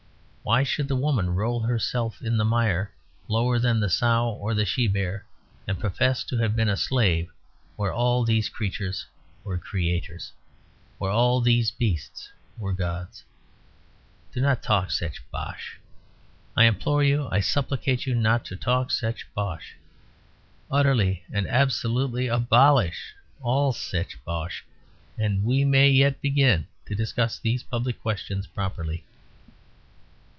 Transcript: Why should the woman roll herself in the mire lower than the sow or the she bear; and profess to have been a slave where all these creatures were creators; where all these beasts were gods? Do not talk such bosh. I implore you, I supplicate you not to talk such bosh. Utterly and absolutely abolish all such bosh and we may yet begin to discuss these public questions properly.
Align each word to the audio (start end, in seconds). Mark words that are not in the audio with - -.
Why 0.43 0.63
should 0.63 0.87
the 0.87 0.95
woman 0.97 1.29
roll 1.35 1.61
herself 1.61 2.19
in 2.21 2.35
the 2.35 2.43
mire 2.43 2.91
lower 3.27 3.59
than 3.59 3.79
the 3.79 3.91
sow 3.91 4.27
or 4.29 4.55
the 4.55 4.65
she 4.65 4.87
bear; 4.87 5.23
and 5.67 5.79
profess 5.79 6.23
to 6.25 6.37
have 6.39 6.55
been 6.55 6.67
a 6.67 6.75
slave 6.75 7.31
where 7.75 7.93
all 7.93 8.25
these 8.25 8.49
creatures 8.49 9.05
were 9.43 9.59
creators; 9.59 10.33
where 10.97 11.11
all 11.11 11.41
these 11.41 11.69
beasts 11.69 12.27
were 12.57 12.73
gods? 12.73 13.23
Do 14.33 14.41
not 14.41 14.63
talk 14.63 14.89
such 14.89 15.21
bosh. 15.29 15.77
I 16.57 16.63
implore 16.65 17.03
you, 17.03 17.29
I 17.31 17.39
supplicate 17.39 18.07
you 18.07 18.15
not 18.15 18.43
to 18.45 18.55
talk 18.55 18.89
such 18.89 19.31
bosh. 19.35 19.75
Utterly 20.71 21.23
and 21.31 21.47
absolutely 21.47 22.27
abolish 22.27 23.13
all 23.41 23.73
such 23.73 24.17
bosh 24.25 24.65
and 25.19 25.43
we 25.45 25.63
may 25.63 25.91
yet 25.91 26.19
begin 26.19 26.67
to 26.87 26.95
discuss 26.95 27.37
these 27.37 27.61
public 27.61 28.01
questions 28.01 28.47
properly. 28.47 29.05